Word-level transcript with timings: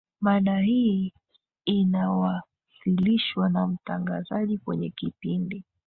mada 0.21 0.59
hii 0.59 1.13
inawasilishwa 1.65 3.49
na 3.49 3.67
mtangazaji 3.67 4.57
kwenye 4.57 4.89
kipindi 4.89 5.63